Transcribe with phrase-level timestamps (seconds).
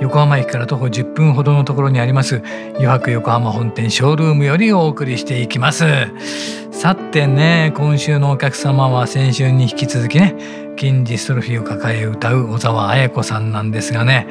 [0.00, 2.42] 横浜駅から徒歩10分ほどのところにあります
[2.74, 5.84] 余白横浜本店ショールームよりお送りしていきます。
[6.70, 10.36] さてね今週のお客様は先週に引き続きね
[10.76, 14.28] 金ジストロフィーを抱え歌う小沢彩子さんなんですがね。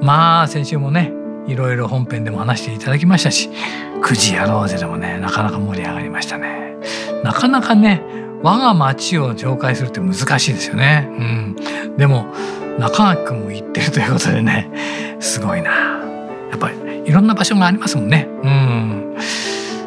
[0.00, 1.12] まあ先週もね
[1.46, 3.50] いろいろ本編でも話していただきましたし
[4.02, 6.76] 「9時やろうぜ」でもねなかなか盛り上がりましたね。
[7.22, 8.00] なかなかね
[8.42, 11.08] 我が町を紹介するって難しいですよね。
[11.10, 11.56] うん。
[11.98, 12.26] でも
[12.78, 14.70] 中垣君も行ってるということでね
[15.20, 15.70] すごいな。
[16.50, 18.28] やっぱりいろんな場所がありますもんね。
[18.42, 19.16] うん。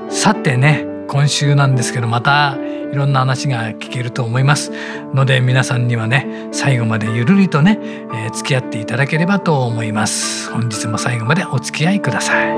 [0.09, 2.57] さてね今週なんですけどまた
[2.91, 4.71] いろんな話が聞けると思います。
[5.13, 10.51] ので皆さんにはね最後までゆるりとね、えー、付き合っていただければと思います。
[10.51, 12.51] 本日も最後までお付き合いください。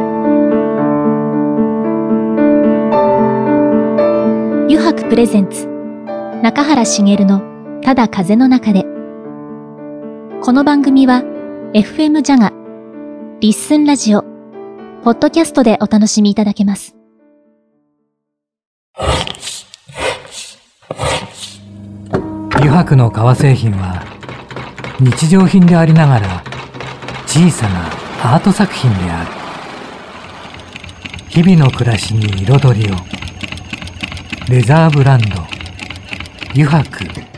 [4.70, 5.68] 油白プレゼンツ
[6.44, 7.42] 中原茂の
[7.82, 8.97] ただ風の中で。
[10.40, 11.24] この番組は
[11.74, 12.52] FM ジャガ、
[13.42, 14.22] リッスンラジオ、
[15.04, 16.96] ポッドキャストでお楽しみいただけます。
[22.56, 24.04] 油白の革製品は
[25.00, 26.44] 日常品でありながら
[27.26, 27.88] 小さな
[28.36, 29.32] アート作品である。
[31.30, 32.96] 日々の暮らしに彩りを。
[34.50, 35.42] レザーブランド、
[36.52, 37.37] 油白。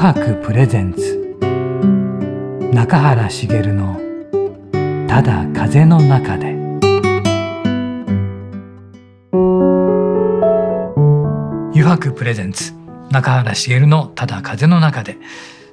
[0.00, 1.36] 白プレゼンツ。
[2.72, 4.00] 中原茂の
[5.10, 6.54] 「ただ風の中で」
[11.74, 12.74] 油白プレゼンツ。
[13.10, 15.18] 中原茂の「ただ風の中で」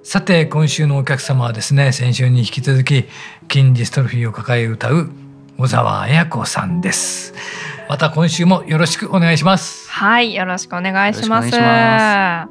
[0.01, 3.05] さて今週のお客様はですね先週に引き続き
[3.51, 5.11] 筋ジストロフィーを抱え歌う
[5.59, 7.35] 小沢彩子さんです。
[7.87, 9.87] また今週もよろしくお願いします。
[9.87, 11.51] はいよろしくお願いします。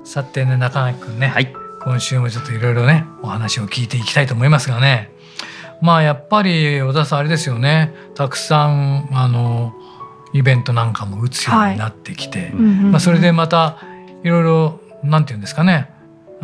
[0.04, 1.52] さてね中垣君ね、はい、
[1.84, 5.12] 今週もちょっといろいろねお話を聞いていきたいと思いますがね。
[5.82, 7.94] まあやっぱり小田さんあれですよね。
[8.14, 9.74] たくさんあの
[10.32, 13.78] イベントなんかも打つようになってきて、はい、まあ、それでまた
[14.24, 15.93] いろいろなんていうんですかね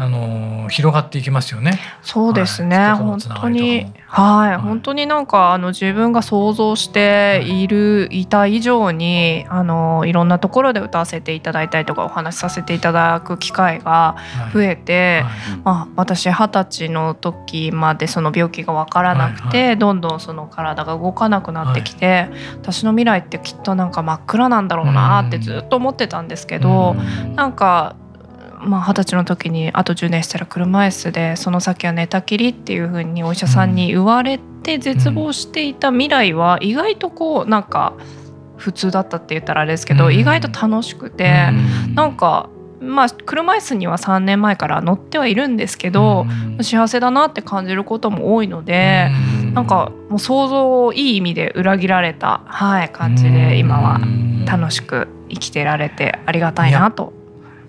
[0.01, 1.79] あの広がっていきますよね。
[2.03, 2.77] そうですね。
[2.77, 7.71] はい、本当に、はい、はい、本当になんかあの自分が想像してい。
[7.71, 14.17] る、はい、いた以上にあのいろんなところで歌わせていただいたりとかお話しさせていただく機会が
[14.53, 15.25] 増えて、
[15.65, 22.29] まあ私二十歳の時までその病気が分からなくて、どんどんその体が動かなくなってきて、
[22.61, 27.35] 私の未来ってきっとなんか真っ暗なんだろうなってずっと思ってたんですけど、ん。
[27.37, 27.97] なんか
[28.63, 37.95] まあ、20歳の時にあと10年したら車椅子でその先は寝たきりっていうふうにお医者さんに言われて絶望していた未来は意外とこうなんか
[38.57, 41.49] 普通だったって言ったらあれですけど、意外と楽しくて、
[41.95, 42.51] なんか
[42.81, 46.27] まあ、車椅子には3年前から乗ってはいるんですけど、
[46.63, 49.11] 幸せだなって感じることも多いので、
[49.53, 54.01] なんかもう想像をいい意味で裏切られた、はい、感じで今は
[54.47, 57.13] 楽しく生きてられてありがたいなと。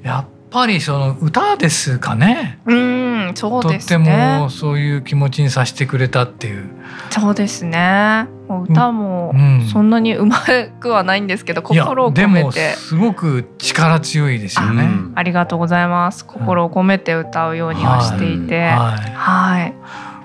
[0.02, 2.60] やっぱりその歌ですかね。
[2.66, 4.06] うんそうですね。
[4.06, 6.70] とってもそういう気持ちにさせてくれたっていう。
[7.10, 8.28] そうですね。
[8.50, 9.34] 歌も
[9.72, 10.38] そんなにうま
[10.82, 15.20] くはないんですけど、うん、心を込めてすごく力強いですよねあ。
[15.20, 16.26] ありがとうございます。
[16.26, 19.74] 心を込めて歌うようにはしていて、はい、はい、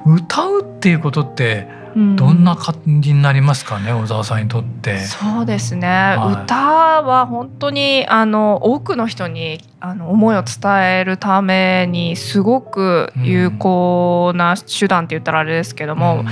[0.07, 1.86] 歌うっていうことって。
[1.97, 4.99] どんな感じになりますかね、小沢さんにとって。
[4.99, 6.55] そうですね、はい、歌
[7.01, 16.25] は本当にあの多くの人にあの思いを伝えるためにすごく有効な手段って言ったらあれですけども、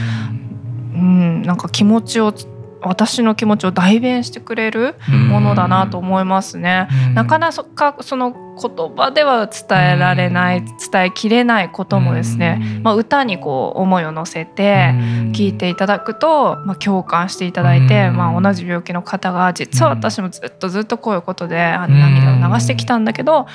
[0.95, 1.03] うん、う
[1.41, 2.35] ん、なんか気持ちを
[2.83, 4.97] 私の気持ちを代弁してくれる
[5.31, 6.89] ものだなと思いますね。
[7.15, 14.93] なかなかその言葉では伝えられない伝えきれないこともですね、まあ、歌にこう思いを乗せて
[15.33, 23.47] 聞いていただくと、まあ、共感していただいて、まあ、同じ病気の方が実は私もずっとずっとこういうことで涙を流してきたんだけど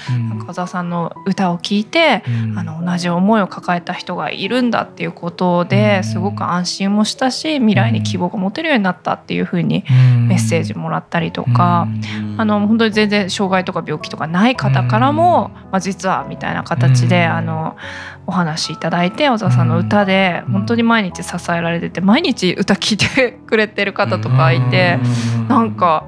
[0.47, 2.23] 小沢さんの歌を聴いて
[2.55, 9.83] あの同じ思いを抱えた人がいるんだっていうことですごく安心もしたし未来に希望が持てるようになったっていうふうに
[10.27, 11.87] メッセージもらったりとか
[12.37, 17.77] あの本当に全然障害とか病気とかない方からも、まあ、実はみたいな形で、あの
[18.27, 24.99] お話いただいて小沢さんの歌で本当に毎日支えられてて毎日歌聴いてくれてる方とかいて
[25.47, 26.05] なんか。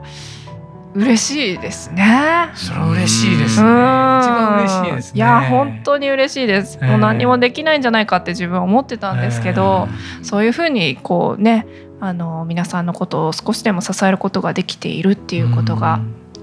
[0.93, 2.49] 嬉しいですね。
[2.53, 3.65] それは嬉しいですね。
[3.65, 6.77] 一番嬉しいです、ね、いや本当に嬉しいです。
[6.83, 11.65] もう何もできないんじゃないかって自分は思ってたんですけど、えー、そういうふうにこうね
[12.01, 16.01] あの皆さんのことを少しでも支えることができているっていうことが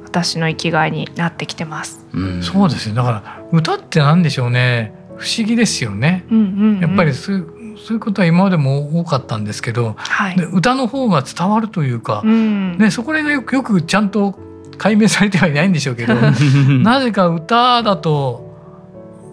[0.08, 2.04] 私の生きがいになってきてます。
[2.12, 2.94] うそうですね。
[2.94, 4.94] だから歌ってなんでしょうね。
[5.18, 6.24] 不思議ですよね。
[6.30, 7.46] うんうんうん、やっぱりそう
[7.78, 14.38] そういうことは今までも多かったんですけど、はい、歌の方が伝わるというか、うん、ね、そこら辺がよくよくちゃんと
[14.78, 16.14] 解明されてはいないんでしょうけど
[16.82, 18.48] なぜか歌だと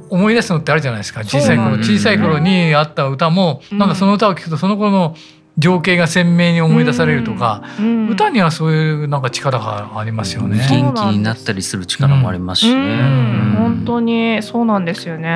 [0.09, 5.15] 思い出すのってあるじゃないですか小さい頃小さい頃にあった歌も、うん、なんかその歌を聴くとその頃の
[5.57, 10.65] 情景が鮮明に思い出されるとか、うん、歌にはそういうなんか力がありますよね。
[10.69, 12.75] 元気になったりする力もありますしね。
[12.75, 15.29] うん、本当にそうなんですよね。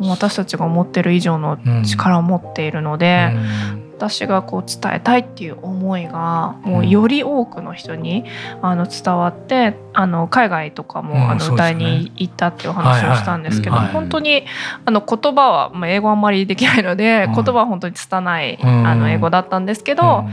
[0.00, 3.30] 私たちが思ってる以上の力を持っているので、
[3.96, 8.24] 私がこう伝えたいっていう思いがもうより多くの人に
[8.60, 14.44] あの伝わってあの海外とかもあの歌いに行ったっていう話をしたんですけど本当に
[14.84, 20.24] あの言葉はまあ英語あんまりできないので言葉は本当に拙いあの英語だったんですけど。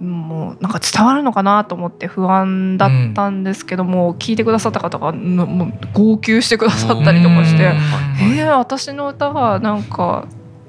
[0.00, 7.72] もうなんか伝わるのかなと思って不安だったんですけども、聞いてくださった方がもう号泣してくださったりとかして
[8.20, 10.26] 「えー、私の歌がなんか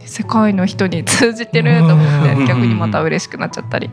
[0.07, 3.89] 世界の人に通じてると思って逆にまた嬉しくなっちゃったり。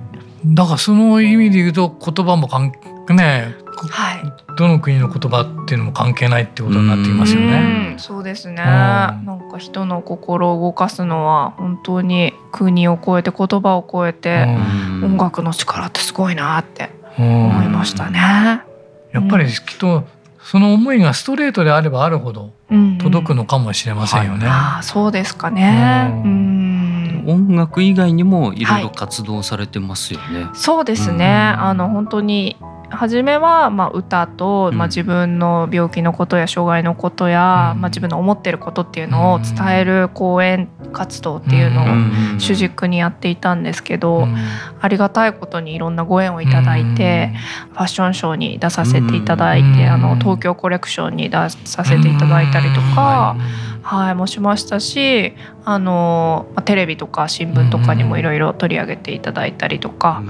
[0.46, 2.72] だからその意味で言うと言葉も関
[3.12, 3.54] ね、
[3.90, 7.94] はい、どの国の言葉っていうのも関係ないってことになっていますよね。
[7.96, 8.56] うそうですね。
[8.56, 14.46] なんか人の心を動かすのは本当に国を超えて言葉を超えて
[15.02, 18.20] 音楽の力ってすごいなって思いましたね。
[19.12, 20.04] やっぱりきっと
[20.44, 22.52] その思いがストレートであればあるほど
[23.00, 24.36] 届くのかもしれませんよね。
[24.36, 26.12] うんうんはい、あそうですかね。
[26.24, 30.44] うん音楽以外にもいろいろ活動されてますよね。
[30.44, 31.26] はい、そうですね。
[31.26, 32.58] あの本当に
[32.90, 44.36] 初めはまあ歌と、まあ、自分の病気のことや障害のことや、うん、まあ、自分の思ってることっていうのを伝える講演活動っていうのを主軸にやっていたんですけど、うん、
[44.80, 47.32] ありがたいことにいろんなご縁をいただいて、
[47.68, 53.36] うん、ファッションショーに出させていただいて、あの東京コレクションに出させていただいたりとか。
[53.84, 55.34] はい、もしましたし
[55.66, 60.22] あのテレビとか新聞とかにもいろいろ取り上げていただいたりとか、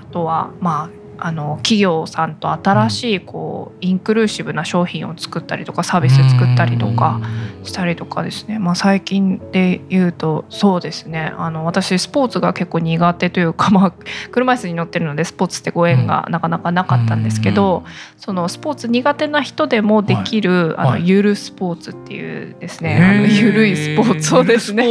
[0.00, 7.20] あとはまああの企業さんと新しいこうインクルーシブな商品を作ったりとかサービス作ったりとか
[7.62, 11.32] したりとかですね、まあ、最近で言うとそうですね。
[11.36, 13.92] あの私スポーツが結構苦手というか、 まあ、
[14.32, 17.84] 車椅子に乗ってるのでスポーツってご縁がなかなかなかったんですけど
[18.16, 22.98] そのスポーツ苦手な人でもできる、あのゆるスポーツっていうですね。
[23.00, 24.88] あのゆるいスポーツをですね。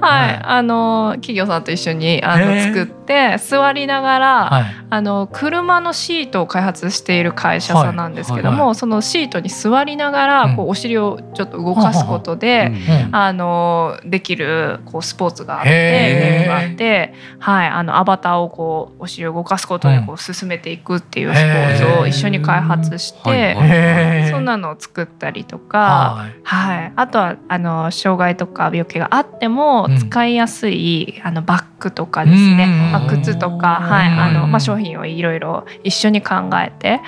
[0.00, 12.72] はい、あの企業さんと一緒にあの作って座りながら、あの車のシートを開発している会社さんなんですけども、そのシートに座りながらこうお尻をちょっと動かすことで、
[13.08, 34.16] うん、あのできるこうスポーツがあってゲームがあって、はい、あのアバターをこうお尻を動かすことでこう進めていくっていうスポーツを一緒に開発して、そんなのを作ったりとか、はい、あとはあの障害とか病気があっても使いやすい、あのバッグとかですね、まあ、靴とか、はい。
[34.16, 35.35] あのまあ、商品をいろいろ
[35.84, 37.00] 一緒に考えて、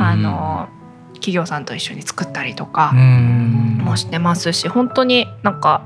[0.00, 0.68] あの
[1.14, 5.82] 企業さんと一緒に作ったりとかもしてますし本当になんか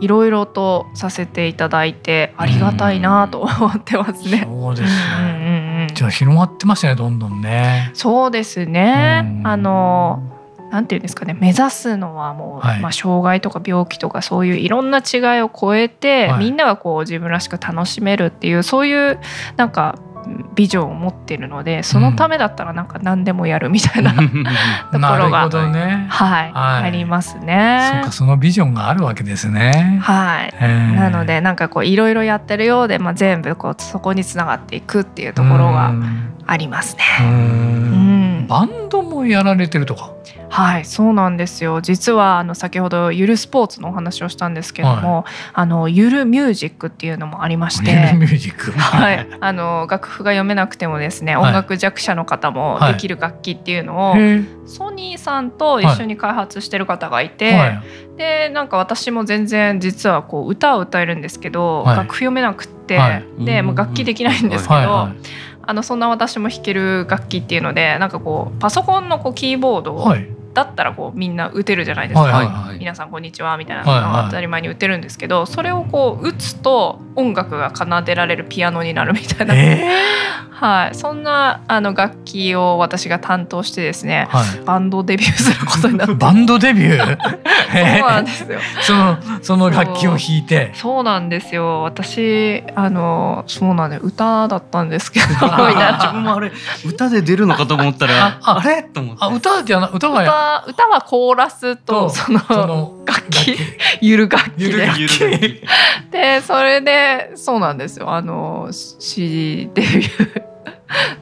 [0.00, 4.46] いろいろとさせていただいてありがたいなと思ってますね。
[4.46, 7.90] そうですね、うん、じゃあ広まってますねどんどんね。
[7.94, 9.40] そうですね。
[9.44, 10.22] あの
[10.70, 11.34] なんていうんですかね。
[11.34, 19.18] 目指すのはもう、はい、まあ、障害とか病気とかそういういろんな違いを超えて、はい、みんながこう自分らしく楽しめるっていうそういう
[19.56, 19.98] なんか
[20.54, 24.44] ビジョンを持ってるのでそのためだったらなんか何でもやるみたいな、うん、
[24.92, 27.90] ところが、ね、はい、はい、ありますね。
[27.94, 29.98] そうかそのビジョンがあるわけですね。
[30.02, 30.54] はい。
[30.94, 35.92] なのでなんかこういろいろやってるようで、まあ、全部こうそこにつながっていくっていうところが
[36.46, 37.02] ありますね。
[37.20, 38.11] うん。
[38.46, 40.12] バンドもやられてるとか？
[40.52, 41.80] はいそうなんですよ。
[41.80, 47.90] 実はあの先ほどゆるスポーツのお話をしたんですけども、はい、あのゆるミュージックっていうのもありまして。
[47.90, 57.82] ゆるミュージック、 はい、あの楽譜が読めなくてもですね、音楽弱者の方もできる楽器っていうのを、はい、ソニーさんと一緒に開発してる方がいて、はい、
[58.18, 65.08] でなんか私も全然実はこう歌を歌えるんですけど、楽譜読めなくって、でもう楽器できないんですけど。
[65.72, 70.14] あのそんな私も弾ける楽器っていうのでなんかこうパソコンのこうキーボードを
[70.54, 72.78] だったらこうみんな打てるじゃないですか、はいはいはい。
[72.78, 74.06] 皆さんこんにちはみたいなはいはい。
[74.08, 79.90] のが当たり前に打てるんですけど、それをこう打つと音楽が奏でられるピアノになるみたいな、え
[80.52, 86.12] はい、そんなあの楽器を私が担当してですねーはバンドデビューすることになって。
[86.12, 87.18] い、 バンドデビュー？
[87.72, 88.60] そうなんですよ。
[88.82, 90.70] そのその楽器を弾いて。
[90.74, 91.02] そう。
[91.02, 91.82] なんですよ。
[91.82, 96.52] 私あのそうなんで歌だったんですけど自分もあれ
[96.86, 98.84] 歌で出るのかと思ったらあれ？
[98.84, 99.24] と思って。
[99.24, 100.10] あ歌じゃな歌
[100.42, 103.56] は歌歌はコーラスととその楽器。
[104.00, 105.62] ゆる楽器で
[106.10, 108.10] でそれでそうなんですよ。
[108.10, 110.42] あの CD デビュー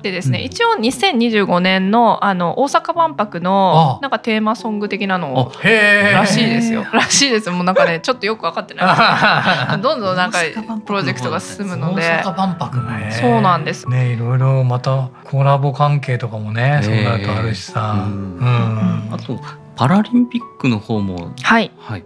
[0.03, 0.45] でですね、うん。
[0.45, 3.41] 一応2025年のあの大阪万博あ。
[3.41, 6.13] のなんかテーマソング的なのをへえ。
[6.13, 6.87] らしいですよ。
[6.93, 7.51] らしいです。
[7.51, 9.79] もうなんかね ちょっとよく分かってない。
[9.83, 12.03] どんどんなんか大阪万博の方プロジェクトが進むので。
[12.03, 13.11] 大阪万博ね。
[13.13, 13.89] そうなんです。
[13.89, 18.07] ねいろいろまたコラボ関係とかもねそうなるとあるしさ。
[18.07, 19.09] ううんん。
[19.13, 19.39] あと
[19.77, 21.33] パラリンピックの方も。
[21.43, 21.71] はい。
[21.79, 22.05] はい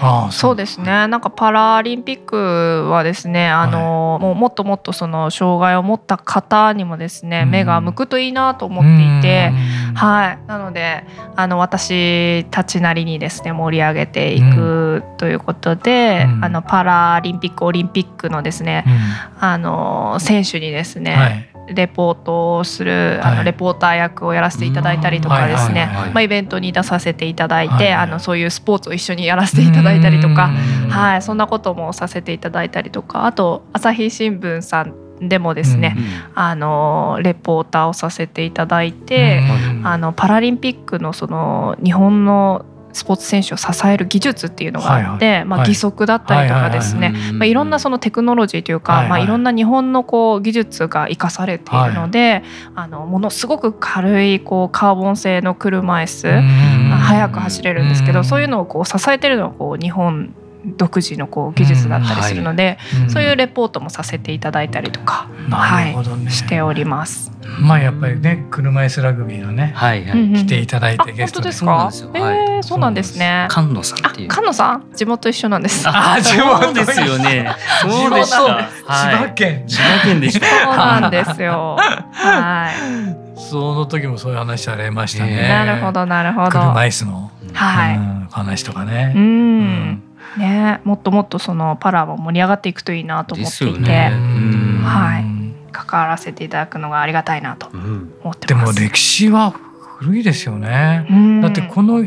[0.00, 0.56] ああそう。
[0.56, 1.06] ですね。
[1.08, 7.50] なんかパラリンピックはですねあの、もうもっともっとその障害を持った方にもですね、うん。
[7.50, 9.52] 目が向くといいなと思っていて。
[9.88, 9.94] うん。
[9.94, 11.04] はい、なので
[11.34, 16.44] あの私たちなりにですね盛り上げていくということで、うん。
[16.44, 18.84] あのパラリンピックオリンピックのですね、
[19.40, 23.36] あの選手にですね、うんはいレポートをするあはい。
[23.38, 25.88] のレポーター役をやらせていただいたりとかですね。
[26.12, 30.50] まあイベントに出させていただいて、はいはいあのそういうスポーツを一緒にやらせていただいたりとか、
[30.84, 30.90] うん。
[30.90, 33.26] はい、そんなこともさせていただいたりとか。
[33.26, 36.04] あと朝日新聞さんでもですね、うん。
[36.34, 39.86] あのレポーターをさせていただいて、うん。
[39.86, 42.64] あのパラリンピックのその日本の
[42.98, 45.66] スポーツ選手を支える技術っていうのがあって、まあ、はい。
[45.66, 45.68] はい。
[45.70, 49.10] 義足だったりとかですね、はいまあ、いろんなそのテクノロジーというか、はいはい。
[49.10, 52.42] まあ、いろんな日本のこう技術が生かされているので、
[52.74, 58.24] あのものすごく軽いこうカーボン製の車椅子、うん速く走れるんですけど、うん。
[58.24, 60.34] そういうのをこう支えてるのはこう日本
[60.64, 67.30] 独自のこう技術だったりするので、んそういうレポートもさせていただいたりとか、なるほどねしております。
[67.60, 72.08] まあやっぱりね車椅子ラグビーのねはいはい、来ていただいあてゲストで本当ですか？
[72.08, 72.12] そうなんですよ。
[72.14, 73.48] えはいーそうなんですね。
[73.50, 74.32] 菅野さんあっていう。
[74.32, 74.84] 菅野さん？
[74.94, 75.84] 地元一緒なんです。
[75.86, 77.50] あ地元そうですよね。
[77.82, 80.46] そうでし千葉県千葉県でした。
[80.46, 81.76] そうなんですよ。
[82.12, 82.70] は
[83.36, 85.30] その時もそういう話されましたい。
[85.30, 86.50] ねなるほどなるほど。
[86.50, 87.48] 車は椅子のい。
[87.48, 90.02] うん話とかねううんん。
[90.36, 95.24] ねもっともっとそのパラも盛り上がっていくといいなと思っていて、ねうんはい。
[95.70, 98.08] 関わらせていただくのがありがたいなとうん。
[98.08, 98.80] で思ってます。
[98.80, 99.50] も歴史は
[99.98, 101.06] 古いですよね。
[101.10, 101.40] うん。
[101.40, 102.04] だってこの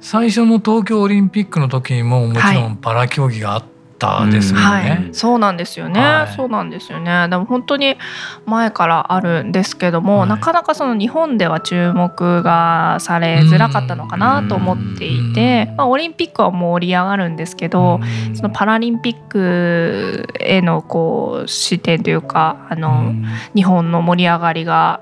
[0.00, 3.64] 最初の東京オリンピックの時にももちろはんパラ競技があっ
[3.98, 4.62] たですもん。
[4.62, 6.34] はねい、そうなんですよね、はい。
[6.34, 7.28] そうなんですよね。
[7.28, 7.96] でも本当に
[8.44, 10.28] 前からあるんですけども、はい。
[10.28, 18.00] なかなかその日本では注目がされづらかったのかなと思っていて、まあ、オリンピックは盛り上がるんですけど、
[18.34, 23.12] そのパラリンピックへのこう視点というかあの、
[23.54, 25.00] 日本の盛り上がりが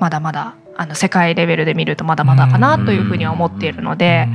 [0.00, 4.26] まだまだあの世界レベルで見るとまだまだかなというふうには思っているので、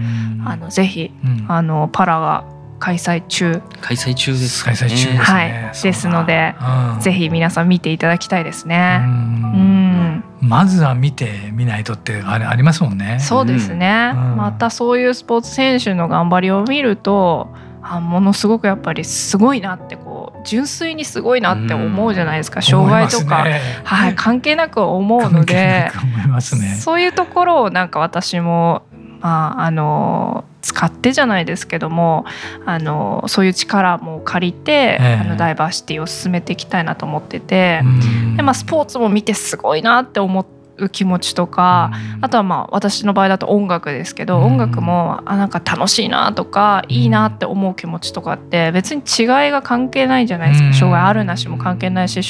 [0.46, 1.12] あのぜひ
[1.48, 2.46] あのパラが
[2.79, 4.96] 開催中、開催中ですか開ね。
[4.96, 5.17] 催中ですね。
[5.17, 6.55] はい、ですので、
[6.96, 7.00] うん。
[7.00, 9.01] ぜひ皆さん見ていただきたいですうね。
[9.03, 9.88] うん。
[10.07, 13.17] ん、まずは見てみないとってあれありますもんね。
[13.19, 14.36] そうですね、うん。
[14.38, 17.50] またそういうスポーツ選手の頑張りを見ると
[17.81, 25.89] あものすごくやっぱりすごいなってこう純粋にすごいなって思うじゃないですか、障害とか、ねはい、関係なく思うので。
[25.93, 26.75] 関係なく思いますね。
[26.75, 28.84] そういうところをなんか私も、
[29.21, 32.25] まあ、あの使ってじゃないですけども
[32.65, 35.19] あのそういう力も借りて、ええ。
[35.21, 38.38] あのダイバーシティを進めていきたいなと思ってて、うん。
[38.38, 40.45] でまあ、スポーツも見てすごいなって思
[40.77, 44.43] う気持ちとか、あとはまあ私の場合だと音楽ですけど、うん。
[44.45, 50.74] 音楽もあなんか楽しいなとかいいなって思う気持ちとかって別に違いが関係ないじゃないですか、うん。
[50.74, 52.21] 障害あるなしも関係ないし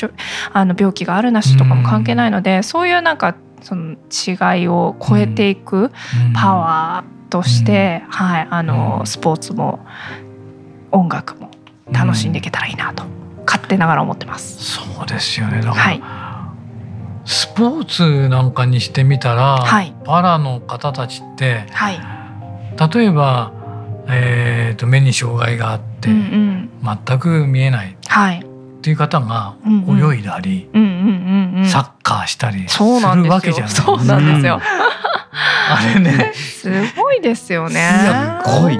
[0.53, 3.35] あの病気があるなしとかも関係ないので、そういうなんか
[3.67, 3.97] その
[4.55, 5.91] 違いを超えていく
[6.33, 9.05] パワーとして、はい、あのうん。
[9.05, 9.85] スポーツも
[10.93, 11.51] 音楽も
[11.91, 13.03] 楽しんでいけたらいいなと
[13.45, 14.63] 勝手ながら思ってます。
[14.63, 15.57] そうですよね。
[15.57, 16.01] だから、はい、
[17.25, 19.93] スポーツなんかにしてみたら、はい。
[20.05, 21.99] パラの方たちってはい、
[22.95, 23.51] 例えば、
[24.07, 27.91] えー、と目に障害があって、うんうん、全く見えない。
[27.91, 28.45] っはい、
[28.87, 30.13] ていう方がうんうん。
[30.13, 33.61] 泳いだり、うんうんうんうん、サッカーしたりすそうなんるわですよ。
[33.61, 33.73] けじゃない。
[33.73, 34.61] そうなんですよ。
[34.63, 36.31] あれね。
[36.33, 37.81] すごいですよね。
[37.81, 38.79] やすごい。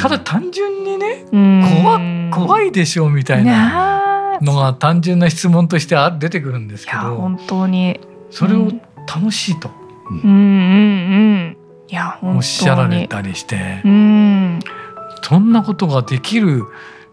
[0.00, 2.30] ただ単純にねうん。
[2.30, 4.46] 怖怖いでしょうみたいなね。
[4.46, 7.98] のが単純な質問としてあ出てくるんですいやけど本当に。
[8.30, 8.70] それを
[9.12, 9.72] 楽しいと。
[10.08, 10.20] うん。
[10.20, 11.56] うんうん
[11.88, 14.60] いいやおっしゃられたりして、うん。
[15.20, 16.64] そんなことができる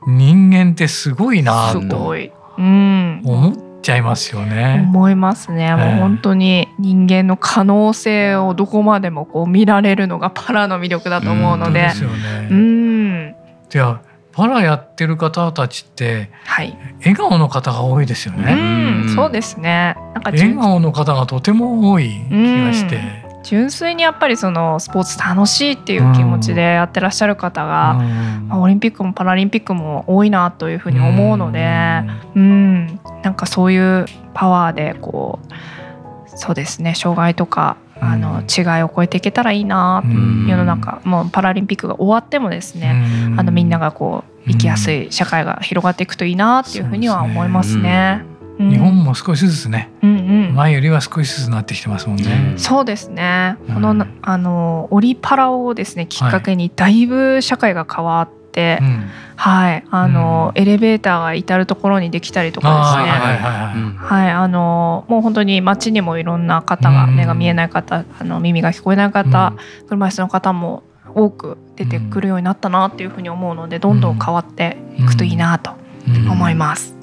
[0.07, 4.85] 人間ってすごいなすとごい、うん、思っちゃいますよね。
[4.87, 11.87] 思いますね、もう本当に人間の可能性をどこまでもこう見られるのがパラの魅力だと思うので。
[11.87, 12.47] 本当ですよね。
[12.49, 13.35] うん。
[13.73, 14.01] いや
[14.31, 18.53] パラやってる方たちってはい、笑顔の方が多いですようね。
[18.53, 19.95] ん、そうですね。
[19.95, 23.28] なんか笑純顔の方がとても多い気がして。
[23.43, 28.39] 純粋にやっぱりそのスポーツ楽しいっていう気持ちでやってらっしゃる方が、うん。
[28.49, 32.01] まあ、オリンピックもパラリンピックも多いなというふうに思うので、
[32.35, 40.01] うん、なんかそういうパワーでこうそうですね障害とかあの違いを超えていけたらいいな
[40.47, 43.03] 世の中もうパラリンピックが終わってもですね、
[43.37, 48.23] あのみんながこう生きやすい社会が広がっていくといいなっていうふうには思いますね。
[48.59, 48.69] うん。
[48.69, 50.13] 日本も少しずつね、うんう
[50.51, 50.55] ん。
[50.55, 52.53] 前よりは少しずつなってきてますもんね。
[52.57, 53.57] そうですね。
[53.67, 59.09] うんこのあのオリパラをですねきっかけにだいぶ社会が変わって、うん。
[59.35, 63.09] はい、あの、エレベーターが至る所にできたりとかですね。
[63.09, 63.93] はいはいはいうん。
[63.93, 67.15] はい、あのもう本当に街にもいろんな方が、うん。
[67.15, 69.53] 目が見えない方、あの耳が聞こえない方、
[69.87, 70.83] 車椅子の方も
[71.15, 75.71] 多く出てくるようになったなっていうふうに思うので、どんどん変わっていくといいなと
[76.07, 76.95] うん思います。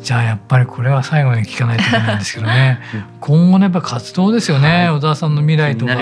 [0.00, 2.80] じゃあやっぱりこれは最後に聞かないといけないんですけどね。
[2.94, 3.04] うん。
[3.20, 4.90] 今後のやっぱ活動ですよね、はい。
[4.90, 5.94] 小沢さんの未来とか。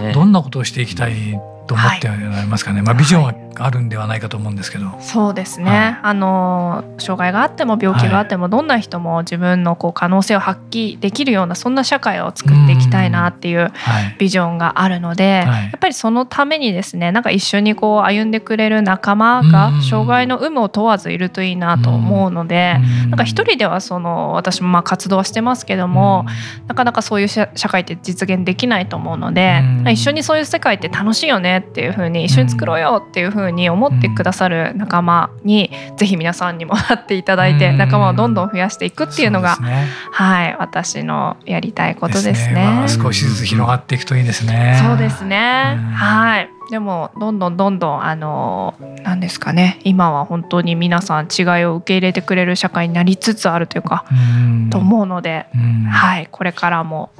[0.00, 0.12] ね。
[0.12, 4.86] どんなことをしていきたいと思っておられますかね、まあ、ビジョンはあるんではないかと思うんですけど。
[5.00, 5.98] そうですね、はい。
[6.02, 14.16] あの障害があっても病気があっても、どんな人も自分のこう可能性を発揮できるようなそんな社会を作っていきたいなっていうはい。
[14.18, 15.64] ビジョンがあるので、はい。
[15.64, 19.52] やっぱりそのためにですねなんか一緒にこう歩んでくれる仲間うん。
[19.52, 23.10] が障害の有無を問わずいるといいなと思うので、うん。
[23.10, 26.26] なんか一人ではその私もまあ活動はしてますけども、
[26.68, 29.88] なかなかそういう社社会って実現できないと思うので、うん。
[29.88, 42.64] 一緒にそういう世界って楽しいよねっていうふうに一緒に作ろうよっていうふうに思ってくださる仲間にぜひ皆さんにもなっていただいてうん仲間をどんどん増やしていくっていうのがねはい私のやりたいことですね。
[42.64, 44.80] まあ少しずつ広がっていくといいですね。
[44.84, 45.74] そうですね。
[45.76, 46.48] うんはい。
[46.70, 49.78] でもどんどんどんどんあのなんですかね。
[49.84, 56.28] 今は本当に皆さん違いを受け入れてくれる社会になりつつあるというか、うんと思うので、うんはい。
[56.30, 57.10] これからも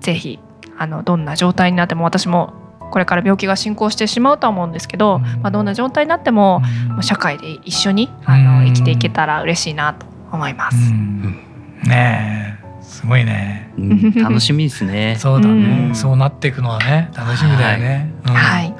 [0.00, 0.38] ぜひ
[0.76, 2.52] あのどんな状態になっても私も
[2.90, 6.62] これから病気が進行してしまうとは思うんですけど、うんまあどんな状態になっても、
[7.00, 10.76] 社会で一緒にあうんの生きていけたら嬉しいなと思います。
[10.76, 11.44] うん
[11.84, 13.70] ねえすごいね。
[13.78, 15.16] うん楽しみですね。
[15.20, 18.12] そうだね、うんそうなっていくのはね楽しみだよね。
[18.26, 18.74] うんはい。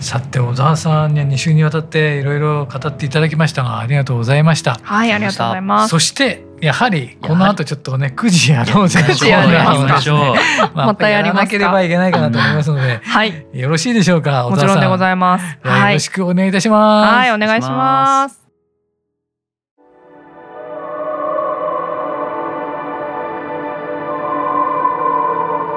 [0.00, 4.80] さて小沢さんには2週にわたっていろいろ語っていただきましたがありがとうございました。
[4.82, 5.90] はい、ありがとうございます。
[5.90, 10.76] そしてやはりこの後ちょっとね9時やろうぜ9時やりますかましょう。
[10.76, 13.46] またやりますかなければいけないかなと思いますので、はい。
[13.52, 14.48] よろしいでしょうか。
[14.48, 15.44] もちろんでございます。
[15.44, 17.14] よろしくお願いいたします。
[17.14, 18.40] はい、お願いします。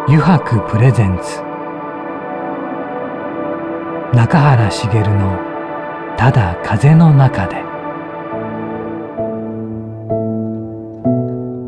[0.06, 1.42] 油白プレゼンツ
[4.14, 5.40] 中原茂の
[6.18, 7.64] 「ただ風の中で」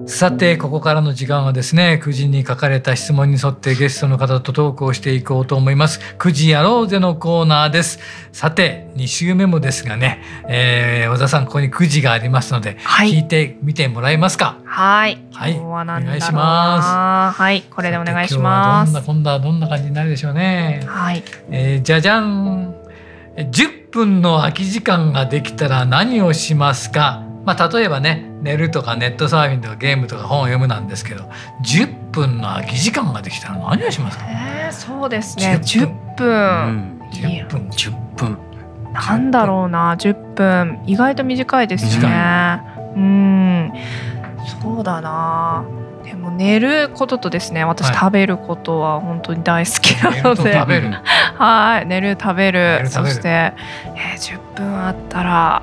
[0.08, 6.00] さてここからの時間はですね9時に書かれた質問に沿ってゲストの方とトークをしていこうと思います。
[6.20, 8.00] 9時やろうぜのコーナーです。
[8.32, 13.12] さて2週目もですがね、えー、小田さんここに9時がありますので、はい。
[13.12, 14.60] 聞いてみてもらえますか？
[14.64, 15.18] はい。
[15.34, 15.58] はい。
[15.58, 18.92] お願いしまはい、これでお願いします。
[18.92, 20.84] 今日はどんな今度はどんな感じになるでしょうね。
[20.86, 21.24] はい。
[21.50, 22.76] えーじゃじゃん。
[23.38, 31.30] え10分の空き時間ができたら何をしますか、まあ、例えばね寝るとかネットサーフィンとかゲームとか本を読むなんですけど
[31.64, 34.26] 10分の空き時間ができたら何をしますか？
[34.30, 35.60] えー、そうですね。
[35.62, 36.28] 10 10分。
[36.28, 38.38] うんいや10分10分。
[38.94, 40.80] なんだろうな、10分。
[40.86, 42.62] 意外と短いですね。
[42.96, 43.72] うん。
[44.62, 45.66] そうだな。
[46.04, 50.92] でも寝ることとですね、私はい食べることは本当に大好きなので、食べる
[51.38, 55.62] はい、寝る食べる寝る食べるそして、えー、10分あったら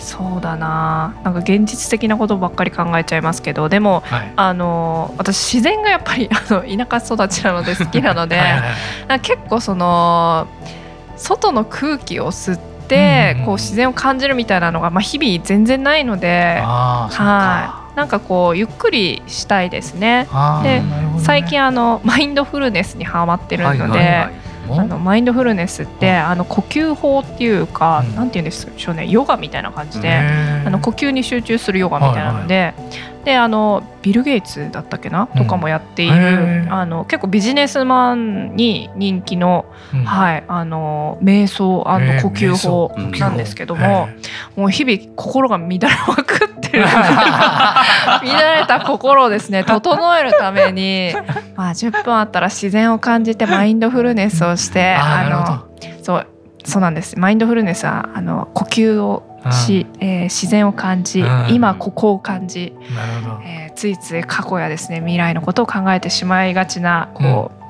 [0.00, 1.14] そうだな。
[1.22, 4.32] なんか現実的なことばっかり考えちゃいますけどでもはい。
[4.36, 10.46] あの私自然がやっぱり あの田舎育ちなので好きなのではい結構その
[11.16, 20.26] 外の空気を吸って、うんこう自然を感じるみたいなのが、まあ、日々全然ないので、はい、なんかこうゆっくりしたいですね。
[20.64, 20.82] で
[21.20, 28.14] 最近あのマインドフルネスにハマってるので、はいはいはいあのマインドフルネスってあの呼吸法っていうか、うん。
[28.14, 32.74] なんて言うんでしょうねヨガみたいな感じで、あの呼吸に集中するヨガみたいなので、
[33.24, 36.72] であのビル・ゲイツだったっけな、とかもやっていへるー。
[36.72, 40.04] あの結構ビジネスマンに人気の、うん。
[40.04, 41.82] はい、あの瞑想
[42.22, 44.08] 呼吸法なんですけども、
[44.56, 45.78] もう日々心が乱れ
[46.08, 46.84] まくってる。
[46.88, 51.12] 乱れた心をですね整えるために、
[51.56, 56.26] まあ、10分あったら自然を感じてマインドフルネスをしてあのそう
[56.64, 57.18] そうなんです。
[57.18, 61.46] マインドフルネスはあの呼吸をし、えー自然を感じ、うん。
[61.50, 62.74] 今ここを感じ、
[63.44, 67.64] えーついつい過去やですね未来のことを考えてしまいがちなこう、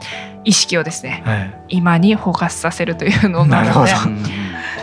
[0.44, 1.54] 意識をですねはい。
[1.68, 4.24] 今にフォーカスさせるというのなのでうん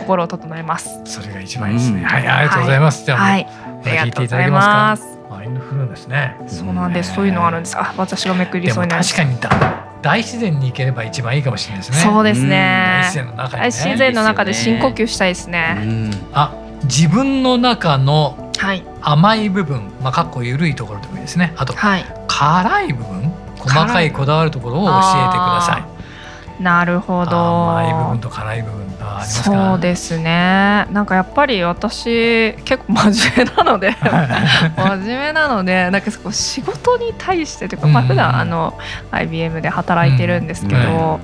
[0.00, 1.00] 心を整えます。
[1.04, 2.04] それが一番いいですね、うん。
[2.06, 5.02] はいありがとうございます、じゃあ、はい、あ聞いていたりがとうございだけます。
[5.02, 5.18] か。
[5.30, 6.36] マインドフルネスね。
[6.46, 7.14] そうなんです。
[7.14, 7.76] そういうのがあるんです。
[7.78, 11.98] あ、私がめくりそうになり確かにだ大自然に行ければ一番いいかもしれないですね。
[11.98, 13.14] そうです大ね自。
[13.14, 13.58] 然の中にね。
[13.58, 15.76] 大自然の中で深呼吸したいですね。
[15.80, 18.82] うんあ自分の中のはい。
[19.00, 21.52] 甘い部分まあかっこ緩いところでもいいですね。
[21.56, 22.04] あとはい。
[22.26, 26.62] 辛い部分細かいこだわるところを教えてください。
[26.62, 27.70] なるほど。
[27.70, 29.70] 甘い部分と辛い部分がありますか？
[29.72, 30.86] そうですね。
[30.90, 33.94] なんかやっぱり私結構真面目なので
[34.76, 38.74] 真面目なのでなんか仕事に対してというか、まあうん普段あの
[39.12, 41.20] IBM で働いてるんですけど、うん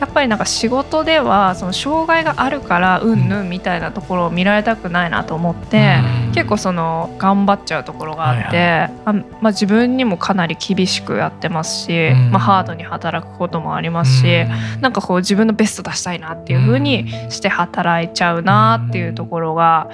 [0.00, 5.96] やっぱりなんか仕事ではその障害があるからうんぬんみたいなところを見られたくないなと思って、
[6.28, 6.32] うん。
[6.34, 12.30] 結構その頑張っちゃうところがあって、あまあ、自分にもかなり厳しくやってますし、うん。
[12.32, 14.80] まあ、ハードに働くこともありますし、うん。
[14.80, 19.88] なんかこう自分のベスト出したいなっていう風にして働いちゃうなっていうところが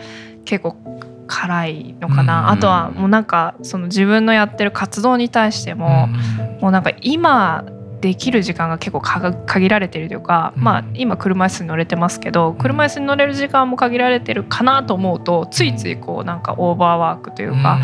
[0.44, 0.76] 結構
[1.26, 2.48] 辛いのかな、うん。
[2.48, 6.08] あとはもうなんかその自分のやってる活動に対しても、
[6.60, 7.64] もうなんか今
[8.00, 10.62] できる時間が結構限られてるというか、うん。
[10.62, 17.78] まあ今車椅子に乗れてますけど車椅子に乗れる時間も限られてるかなと思うとついついこうなんかオーバーワークというか、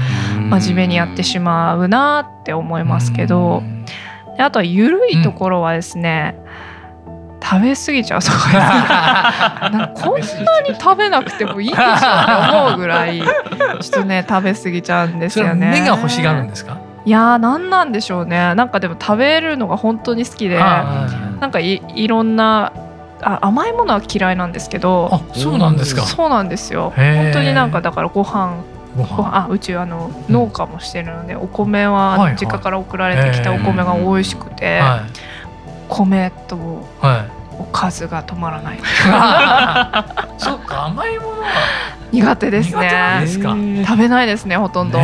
[0.50, 3.62] 真面目にやってしまうなって思いますけど。
[4.36, 6.36] であとは緩いところはですね、
[7.42, 9.70] 食べ過ぎちゃうとか。
[9.72, 10.26] なんかこんな
[10.60, 13.28] に食べなくてもいいでしょって思うぐらいちょ
[13.78, 15.70] っとね食べ過ぎちゃうんですよね。
[15.70, 16.76] 目が欲しがるんですか？
[17.06, 18.54] いやーなんなんでしょうね。
[18.56, 21.06] なんかでも食べるのが本当に好きであ
[21.40, 22.72] なんかいいろんな
[23.22, 26.02] あ甘いものは嫌いなんですけどあそうなんですか。
[26.02, 26.92] そうなんですよ。
[26.96, 28.56] 本当になんかだからご飯
[28.96, 32.36] ごご飯あうちあの農家もしてるので、お米はいははい。
[32.40, 35.02] 実家から送られてきたお米が美味しくて、は
[35.88, 37.36] 米といはい。
[37.58, 38.78] おかずが止まらない。
[40.38, 41.46] そっか甘いものは
[42.10, 43.24] 苦手ですね。
[43.86, 44.98] 食べないですねほとんど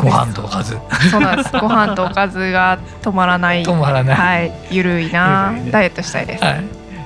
[0.00, 0.78] ご飯とおかず。
[1.10, 1.52] そうなんです。
[1.52, 3.62] ご飯とおかずが止まらない。
[3.62, 4.16] 止まらない。
[4.16, 4.52] はい。
[4.70, 5.50] ゆるいな。
[5.52, 5.70] ね。
[5.70, 6.44] ダイエットしたいです。
[6.44, 6.64] はい。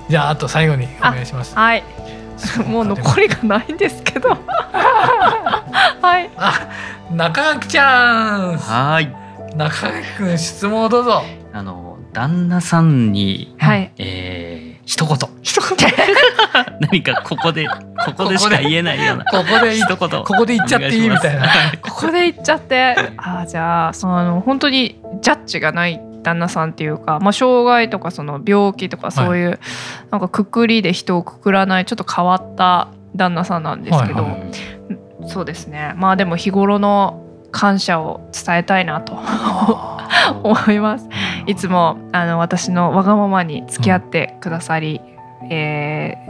[0.08, 1.54] じゃああと最後にお願いします。
[1.54, 1.82] はい。
[2.66, 4.28] もう残りがないんですけど。
[4.30, 6.30] はい。
[6.36, 6.68] あ
[7.10, 8.56] 中垣ちゃん。
[8.56, 9.12] はい。
[9.56, 11.22] 中垣くん質問をどうぞ。
[11.52, 13.92] あの旦那さんに、はい。
[13.98, 15.16] えー、一言。
[15.42, 15.90] 一言。
[16.80, 19.24] 何かここでここでしか言えないような。
[19.24, 19.96] ここでい一言。
[19.96, 21.48] ここで言っちゃっていいみたいな。
[21.82, 22.94] ここで言っちゃって。
[23.18, 29.60] あーじゃあその本当にジャッジがない旦那さんっていうか、まあ、障害とかその病気とかそういう、
[30.10, 34.38] なんかくくりで人をくくらないちょっと変わった旦那さんなんですけど、はいは
[35.26, 35.94] そうですね。
[35.96, 37.25] まあでも日頃の
[37.56, 39.18] 感謝を伝えたいなと
[40.42, 41.08] 思います。
[41.46, 45.00] いつもあの私のわがままに付き合ってくださり、
[45.50, 46.26] えー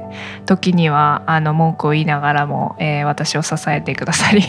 [0.47, 4.41] 時にはあの文句を言いながらも、えー私を支えてくださり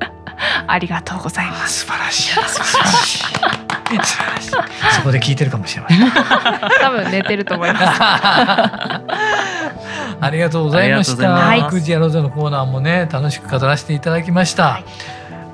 [0.66, 1.80] ありがとうございます。
[1.80, 3.28] 素晴らしい素晴らしい素
[4.16, 4.50] 晴らしい
[4.94, 6.10] そこで聞いてるかもしれません
[6.80, 7.84] 多分寝てると思います。
[10.20, 11.30] ありがとうございました。
[11.30, 14.64] はい育児やろうぜのコーナーもね楽しく語らせていただきました。
[14.64, 14.84] はい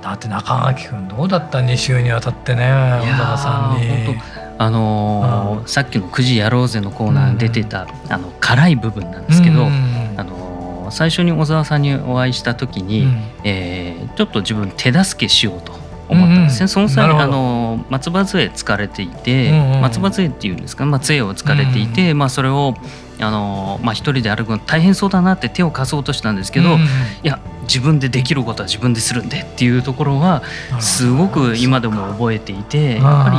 [0.03, 4.07] だって中垣くんどうだった2週にわたってね小やー高さんに。
[4.07, 4.17] 本。
[4.59, 10.15] あのーうさっきの9時やろうぜのコーナーに出てた、あの辛い部分なんですけど、うん。
[10.17, 13.23] あのー最初に小沢さんにお会いした時に、うん。
[13.45, 15.73] えーちょっと自分手助けしようと
[16.09, 16.69] 思ったんですね、うん。
[16.69, 22.75] その際あの松葉杖疲れていて、うんうん松葉杖っていうんですか、まあ、杖を疲れていて、まあ、それを
[23.21, 26.87] あの、まあ、一人で歩くの大変そうだなって手を貸そうとしたんですけど、うんい
[27.23, 30.43] や自分でできることは自分でするんでっていうところは
[30.81, 33.37] すごく今でも覚えていてやっぱり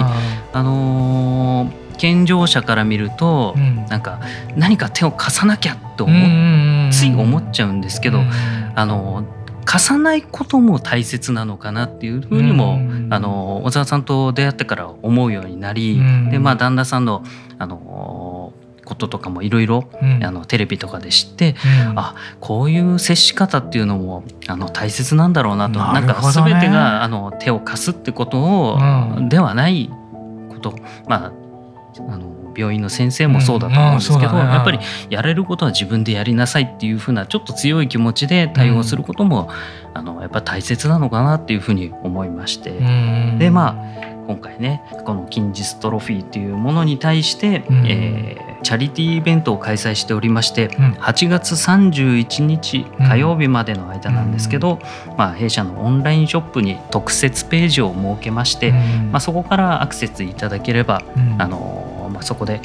[0.53, 3.85] あのー健常者から見ると、うん。
[3.85, 4.21] なんか
[4.55, 8.31] 何か手を貸さなきゃとうん思つい思っちゃうんですけど、うん
[8.73, 9.23] あの
[9.63, 16.29] 貸さないことも大切なのかなっていうふうにも、うんあの小沢さんと出会ってから思うようになり、うん。
[16.31, 17.23] でまあ旦那さんの
[17.59, 18.53] あの
[18.91, 19.85] こととかもいろいろ
[20.49, 21.55] テレビとかで知って、
[21.89, 25.79] うん、あこういう接し方っていうのもあの大切なんだろうなと。
[25.79, 28.77] な、ね,、んか全てがあの手を貸すってことを、
[29.17, 29.89] うん、ではない
[30.49, 30.75] こと。
[31.07, 31.31] まあ
[32.09, 34.45] あの病院の先生もそうだと思うんですけど、うん。
[34.45, 39.49] ね、やっぱりやれることは自分でやりなさいっていうふうなちょっと強い気持ちで対応することも、
[39.91, 42.71] うん、あのやっぱ大切なのかなっていうふうに思いまして、
[43.37, 58.71] でまあ今回ねこの筋ジストロフィーというものに対して、うん、えー、チャリティーイベントを開催しておりまして、うん、8月31日火曜日までの間なんですけど、うん、まあ、弊社のオンラインショップに特設ページを設けまして、
[59.11, 61.01] まあ、そこからアクセスいただければ、
[61.37, 62.61] あのまあ、そこで、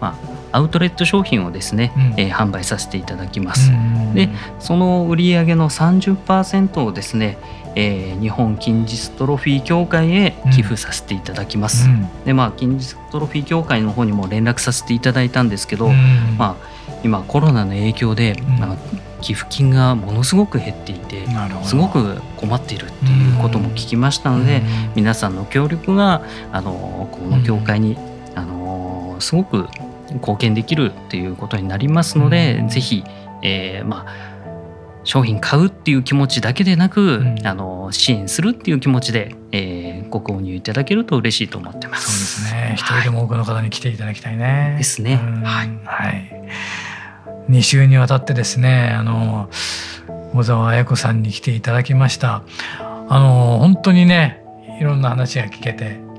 [0.00, 0.18] ま
[0.52, 3.70] あ、アウトレット商品をですね、うん、えー、販売させていただきます。
[4.14, 7.38] でその売上の30%をですね
[7.74, 11.88] えー、日本筋ジストロフィー協会へ寄付させていただきます。
[11.88, 18.76] うん、でまあ筋ジストロフィー協会の方にも連絡させていただいたんですけど、うん、まあ今コロナの影響で、うん、あ
[19.20, 21.26] 寄付金がものすごく減っていて
[21.62, 24.62] すごく困っているっていうことも聞きましたので、
[24.94, 27.98] 皆さんの協力があのこの協会に、
[28.34, 29.68] あのすごく
[30.14, 33.04] 貢献できるっていうことになりますので、ぜひ、
[33.42, 34.30] えー、まあ
[35.04, 42.38] 商品買うっていう気持ちだけでなく、うん、あの支援するっていう気持ちで、えー、ご購入いただけると嬉しいと思ってます。
[42.38, 42.74] そうですね。
[42.76, 44.74] 一人でも多くの方に来ていただきたいね。
[44.78, 45.16] ですね。
[45.16, 45.70] はい。
[45.84, 46.30] はい。
[47.48, 49.48] 2週にわたってですね、あの
[50.34, 52.42] 小沢彩子さんに来ていただきました。
[53.08, 54.44] あの本当にね、
[54.80, 56.09] いろんな話が聞けて。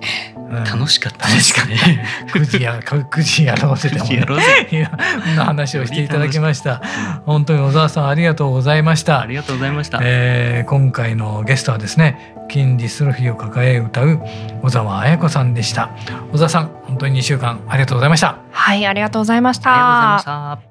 [0.52, 2.06] 楽しかったですかね。
[2.32, 4.92] くじやくじやろうぜでも、ね、いや
[5.36, 6.82] な話をしていただきました。
[7.26, 9.22] 本当に小沢さんありがとうございました。
[9.22, 10.00] ありがとうございました。
[10.02, 14.20] えー、今回のゲストはですね、筋ディストロフィーを抱え歌う
[14.62, 15.90] 小沢彩子さんでした。
[16.32, 18.38] 小沢さん本当に2週間ありがとうございました。
[18.52, 19.72] はいありがとうございました。
[19.72, 20.71] ありがとうございました。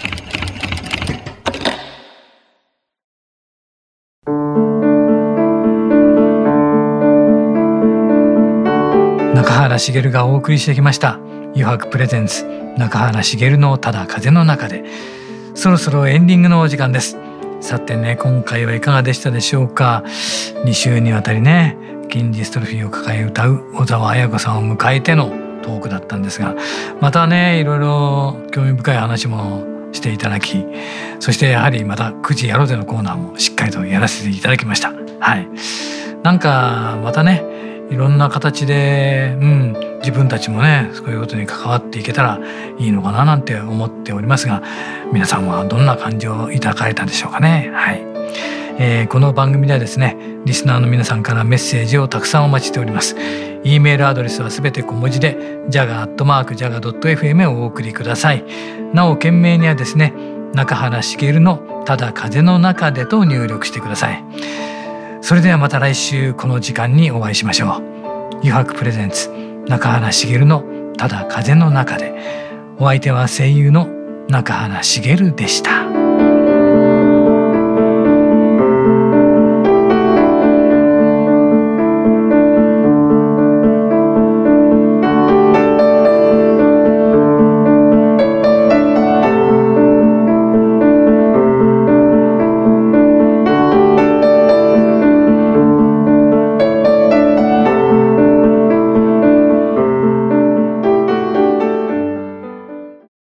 [9.71, 11.17] 原茂がお送りしてきました
[11.55, 12.45] 「余白プレゼンツ
[12.77, 14.83] 中原茂のただ風の中で」
[15.55, 17.17] そろそろエンディングのお時間です。
[17.59, 20.03] さてね今回はいかがでしたでしょうか。
[20.65, 21.77] 2週にわたりね
[22.11, 25.31] 筋ジストロフィーを抱え歌う小沢彩子さんを迎えての
[25.61, 26.55] トークだったんですが
[26.99, 30.65] またねいろいろ興味深い話もしていただき
[31.19, 34.91] そしてやはりまた9時やろうぜのコーナーもしっかりとやらせていただきました。
[35.19, 35.47] はい。
[36.23, 37.50] なんかまたね
[37.91, 42.39] いろんな形で、うん、自分たちもねそういうことに関わっていけたら
[42.79, 44.63] いいのかななんて思っておりますが
[45.11, 47.69] 皆さんはどんな感じを抱かれたでしょうかね。
[47.73, 48.01] はい
[48.79, 53.17] えー、この番組ではですねリスナーの皆さんからメッセージをたくさんお待ちしております。
[53.63, 55.37] e メールアドレスはすべて小文字で
[55.69, 58.43] jaga.jaga.fm をお送りください。
[58.93, 60.13] なお件名にはですね
[60.53, 64.23] 中原茂のただ風の中でと入力してください。
[65.21, 67.69] それではまた来週この時間にお会いしましょう。
[68.41, 69.29] 余白プレゼンツ
[69.67, 70.63] 中原茂の
[70.97, 72.13] ただ風の中で
[72.79, 73.87] お相手は声優の
[74.27, 76.10] 中原茂でした。